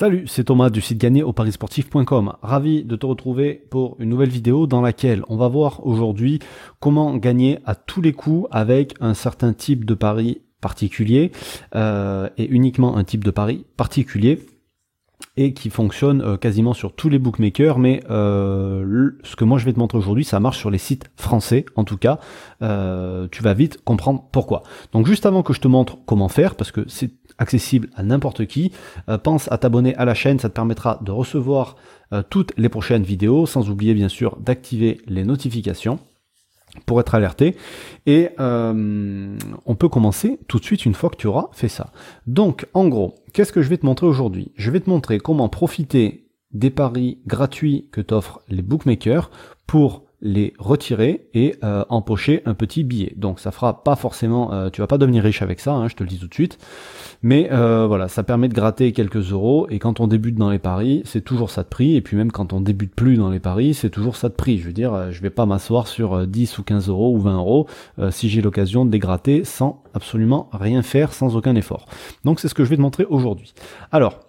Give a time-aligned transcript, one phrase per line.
[0.00, 2.34] Salut, c'est Thomas du site gagné au parisportif.com.
[2.40, 6.38] Ravi de te retrouver pour une nouvelle vidéo dans laquelle on va voir aujourd'hui
[6.78, 11.32] comment gagner à tous les coups avec un certain type de pari particulier
[11.74, 14.46] euh, et uniquement un type de pari particulier
[15.36, 19.64] et qui fonctionne euh, quasiment sur tous les bookmakers, mais euh, ce que moi je
[19.64, 22.20] vais te montrer aujourd'hui, ça marche sur les sites français en tout cas.
[22.60, 24.62] tu vas vite comprendre pourquoi.
[24.92, 28.46] Donc juste avant que je te montre comment faire, parce que c'est accessible à n'importe
[28.46, 28.72] qui.
[29.08, 31.76] Euh, pense à t'abonner à la chaîne, ça te permettra de recevoir
[32.12, 35.98] euh, toutes les prochaines vidéos, sans oublier bien sûr d'activer les notifications
[36.86, 37.56] pour être alerté.
[38.06, 41.92] Et euh, on peut commencer tout de suite une fois que tu auras fait ça.
[42.26, 44.52] Donc en gros, qu'est-ce que je vais te montrer aujourd'hui?
[44.56, 49.30] Je vais te montrer comment profiter des paris gratuits que t'offrent les bookmakers
[49.66, 53.12] pour les retirer et euh, empocher un petit billet.
[53.16, 55.94] Donc ça fera pas forcément, euh, tu vas pas devenir riche avec ça, hein, je
[55.94, 56.58] te le dis tout de suite.
[57.22, 60.58] Mais euh, voilà, ça permet de gratter quelques euros et quand on débute dans les
[60.58, 61.94] paris, c'est toujours ça de prix.
[61.94, 64.58] Et puis même quand on débute plus dans les paris, c'est toujours ça de prix.
[64.58, 67.66] Je veux dire, je vais pas m'asseoir sur 10 ou 15 euros ou 20 euros
[68.10, 71.86] si j'ai l'occasion de les gratter sans absolument rien faire, sans aucun effort.
[72.24, 73.54] Donc c'est ce que je vais te montrer aujourd'hui.
[73.92, 74.27] Alors,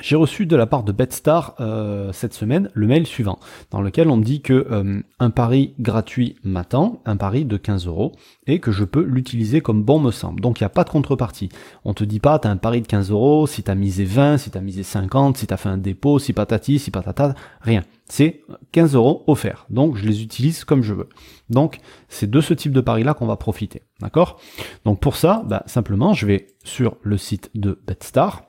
[0.00, 3.38] j'ai reçu de la part de BetStar euh, cette semaine le mail suivant,
[3.70, 7.86] dans lequel on me dit que euh, un pari gratuit m'attend, un pari de 15
[7.86, 8.12] euros,
[8.46, 10.40] et que je peux l'utiliser comme bon me semble.
[10.40, 11.48] Donc il n'y a pas de contrepartie.
[11.84, 14.50] On te dit pas, t'as un pari de 15 euros, si t'as misé 20, si
[14.50, 17.84] t'as misé 50, si t'as fait un dépôt, si patati, si patata, rien.
[18.06, 18.42] C'est
[18.72, 19.66] 15 euros offerts.
[19.70, 21.08] Donc je les utilise comme je veux.
[21.50, 23.82] Donc c'est de ce type de pari-là qu'on va profiter.
[24.00, 24.40] D'accord?
[24.84, 28.42] Donc pour ça, bah, simplement, je vais sur le site de BetStar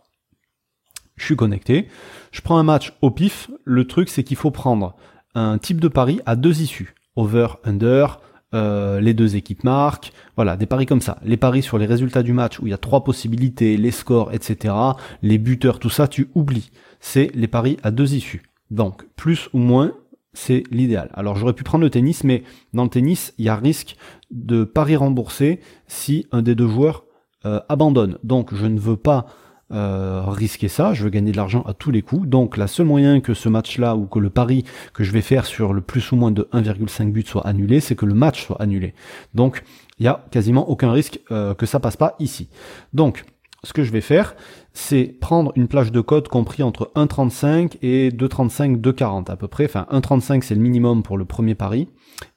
[1.16, 1.88] je suis connecté,
[2.32, 4.96] je prends un match au pif, le truc c'est qu'il faut prendre
[5.34, 8.20] un type de pari à deux issues, over, under,
[8.54, 11.18] euh, les deux équipes marquent, voilà, des paris comme ça.
[11.24, 14.34] Les paris sur les résultats du match où il y a trois possibilités, les scores,
[14.34, 14.74] etc.,
[15.22, 16.72] les buteurs, tout ça, tu oublies.
[17.02, 18.44] C'est les paris à deux issues.
[18.72, 19.92] Donc, plus ou moins,
[20.34, 21.10] c'est l'idéal.
[21.14, 22.44] Alors j'aurais pu prendre le tennis, mais
[22.74, 23.96] dans le tennis, il y a risque
[24.32, 27.06] de paris remboursé si un des deux joueurs
[27.46, 28.18] euh, abandonne.
[28.24, 29.28] Donc je ne veux pas
[29.72, 32.28] euh, risquer ça, je veux gagner de l'argent à tous les coups.
[32.28, 35.46] Donc la seule moyen que ce match-là ou que le pari que je vais faire
[35.46, 38.62] sur le plus ou moins de 1,5 but soit annulé, c'est que le match soit
[38.62, 38.94] annulé.
[39.34, 39.64] Donc
[40.00, 42.50] il y a quasiment aucun risque euh, que ça passe pas ici.
[42.94, 43.26] Donc
[43.64, 44.36] ce que je vais faire,
[44.74, 49.66] c'est prendre une plage de code compris entre 1,35 et 2,35, 2,40 à peu près.
[49.66, 51.88] Enfin 1,35 c'est le minimum pour le premier pari.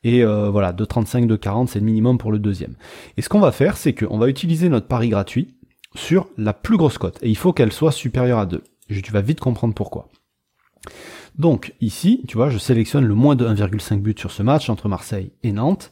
[0.03, 2.75] Et euh, voilà, 2,35, 2,40 c'est le minimum pour le deuxième.
[3.19, 5.58] Et ce qu'on va faire, c'est qu'on va utiliser notre pari gratuit
[5.95, 7.19] sur la plus grosse cote.
[7.23, 8.63] Et il faut qu'elle soit supérieure à 2.
[8.89, 10.09] tu vas vite comprendre pourquoi.
[11.37, 14.89] Donc ici, tu vois, je sélectionne le moins de 1,5 but sur ce match entre
[14.89, 15.91] Marseille et Nantes.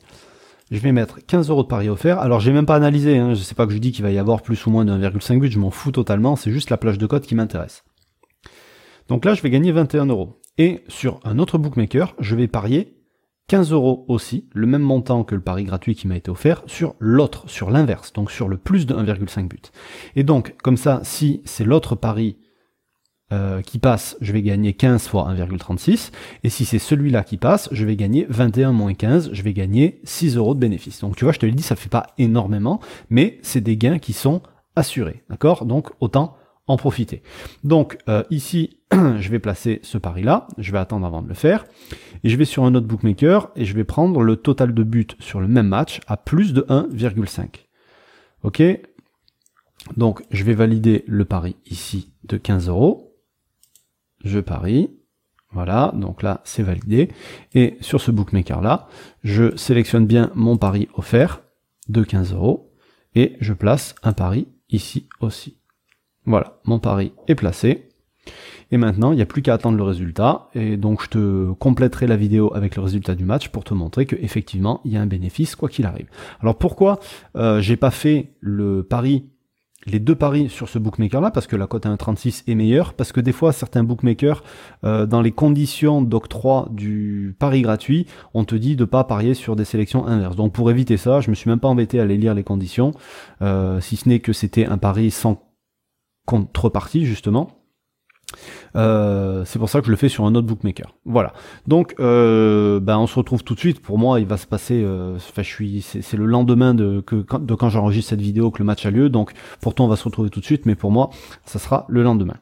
[0.70, 2.18] Je vais mettre 15 euros de pari offert.
[2.18, 3.34] Alors j'ai même pas analysé, hein.
[3.34, 5.38] je sais pas que je dis qu'il va y avoir plus ou moins de 1,5
[5.38, 7.84] but, je m'en fous totalement, c'est juste la plage de cote qui m'intéresse.
[9.08, 10.40] Donc là, je vais gagner 21 euros.
[10.58, 12.95] Et sur un autre bookmaker, je vais parier
[13.48, 16.96] 15 euros aussi, le même montant que le pari gratuit qui m'a été offert, sur
[16.98, 19.70] l'autre, sur l'inverse, donc sur le plus de 1,5 but.
[20.16, 22.38] Et donc, comme ça, si c'est l'autre pari
[23.32, 26.10] euh, qui passe, je vais gagner 15 fois 1,36,
[26.42, 30.00] et si c'est celui-là qui passe, je vais gagner 21 moins 15, je vais gagner
[30.02, 31.00] 6 euros de bénéfice.
[31.00, 32.80] Donc tu vois, je te l'ai dit, ça fait pas énormément,
[33.10, 34.42] mais c'est des gains qui sont
[34.74, 35.66] assurés, d'accord?
[35.66, 36.35] Donc autant
[36.66, 37.22] en profiter.
[37.65, 41.65] Donc euh, ici, je vais placer ce pari-là, je vais attendre avant de le faire,
[42.25, 45.06] et je vais sur un autre bookmaker, et je vais prendre le total de buts
[45.19, 47.66] sur le même match à plus de 1,5.
[48.43, 48.62] Ok?
[49.97, 53.16] Donc je vais valider le pari ici de 15 euros.
[54.25, 54.91] Je parie.
[55.53, 57.09] Voilà, donc là c'est validé.
[57.54, 58.88] Et sur ce bookmaker-là,
[59.22, 61.43] je sélectionne bien mon pari offert
[61.88, 62.72] de 15 euros,
[63.15, 65.59] et je place un pari ici aussi.
[66.26, 67.88] Voilà, mon pari est placé.
[68.72, 70.48] Et maintenant, il n'y a plus qu'à attendre le résultat.
[70.54, 74.06] Et donc, je te compléterai la vidéo avec le résultat du match pour te montrer
[74.06, 76.09] qu'effectivement, il y a un bénéfice quoi qu'il arrive.
[76.41, 76.98] Alors, pourquoi
[77.36, 79.31] euh, j'ai pas fait le pari
[79.86, 82.94] les deux paris sur ce bookmaker là parce que la cote à 1,36 est meilleure
[82.94, 84.42] parce que des fois certains bookmakers
[84.84, 89.54] euh, dans les conditions d'octroi du pari gratuit on te dit de pas parier sur
[89.54, 92.16] des sélections inverses donc pour éviter ça je me suis même pas embêté à aller
[92.16, 92.92] lire les conditions
[93.42, 95.46] euh, si ce n'est que c'était un pari sans
[96.26, 97.48] contrepartie justement.
[98.74, 100.94] Euh, c'est pour ça que je le fais sur un autre bookmaker.
[101.04, 101.32] Voilà.
[101.66, 103.80] Donc, euh, ben on se retrouve tout de suite.
[103.80, 104.82] Pour moi, il va se passer.
[104.82, 105.80] Euh, je suis.
[105.82, 109.08] C'est le lendemain de, que, de quand j'enregistre cette vidéo que le match a lieu.
[109.08, 110.66] Donc, pourtant, on va se retrouver tout de suite.
[110.66, 111.10] Mais pour moi,
[111.44, 112.36] ça sera le lendemain.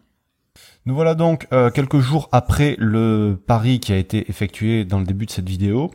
[0.86, 5.06] Nous voilà donc euh, quelques jours après le pari qui a été effectué dans le
[5.06, 5.90] début de cette vidéo.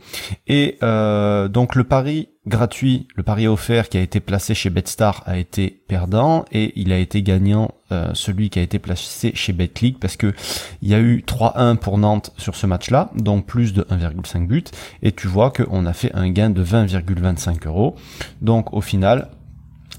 [0.48, 5.22] Et euh, donc le pari gratuit, le pari offert qui a été placé chez Betstar
[5.26, 9.52] a été perdant et il a été gagnant euh, celui qui a été placé chez
[9.52, 10.34] Betclic parce que
[10.82, 14.72] il y a eu 3-1 pour Nantes sur ce match-là, donc plus de 1,5 but.
[15.04, 17.94] Et tu vois qu'on a fait un gain de 20,25 euros.
[18.42, 19.28] Donc au final,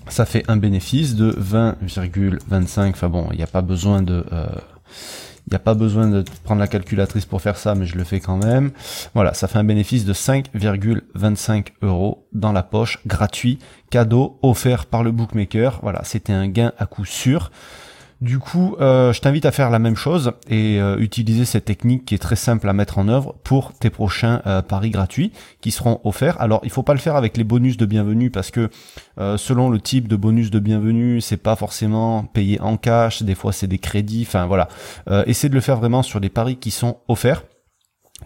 [0.09, 2.89] ça fait un bénéfice de 20,25.
[2.89, 4.25] Enfin bon, il n'y a pas besoin de
[5.47, 8.03] il n'y a pas besoin de prendre la calculatrice pour faire ça, mais je le
[8.03, 8.71] fais quand même.
[9.13, 13.59] Voilà, ça fait un bénéfice de 5,25 euros dans la poche, gratuit,
[13.89, 15.79] cadeau, offert par le bookmaker.
[15.81, 17.51] Voilà, c'était un gain à coup sûr.
[18.21, 22.05] Du coup, euh, je t'invite à faire la même chose et euh, utiliser cette technique
[22.05, 25.71] qui est très simple à mettre en œuvre pour tes prochains euh, paris gratuits qui
[25.71, 26.39] seront offerts.
[26.39, 28.69] Alors, il faut pas le faire avec les bonus de bienvenue parce que
[29.37, 33.23] selon le type de bonus de bienvenue, c'est pas forcément payé en cash.
[33.23, 34.25] Des fois, c'est des crédits.
[34.27, 34.67] Enfin, voilà.
[35.27, 37.43] Essayez de le faire vraiment sur des paris qui sont offerts.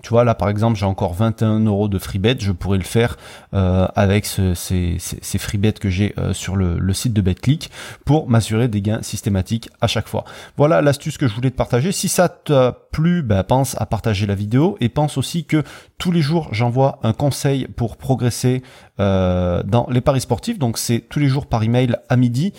[0.02, 2.38] Tu vois, là par exemple, j'ai encore 21 euros de free bet.
[2.40, 3.18] Je pourrais le faire
[3.54, 7.72] euh, avec ces, ces, free bets que j'ai euh, sur le, site de BetClick
[8.06, 10.24] pour m'assurer des gains systématiques à chaque fois.
[10.58, 11.92] Voilà l'astuce que je voulais te partager.
[11.92, 15.64] Si ça t'a plu, bah, pense à partager la vidéo et pense aussi que
[15.98, 18.64] tous les jours j'envoie un conseil pour progresser
[19.00, 20.60] euh, dans les paris sportifs.
[20.60, 22.54] Donc c'est tous les jours par email à midi.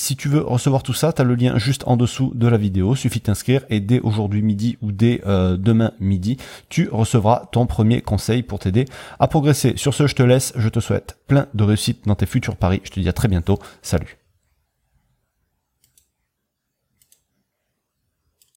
[0.00, 2.56] Si tu veux recevoir tout ça, tu as le lien juste en dessous de la
[2.56, 2.94] vidéo.
[2.94, 6.36] Suffit de t'inscrire et dès aujourd'hui midi ou dès euh, demain midi,
[6.68, 8.84] tu recevras ton premier conseil pour t'aider
[9.18, 9.72] à progresser.
[9.74, 10.52] Sur ce, je te laisse.
[10.54, 12.80] Je te souhaite plein de réussite dans tes futurs paris.
[12.84, 13.58] Je te dis à très bientôt.
[13.82, 14.17] Salut.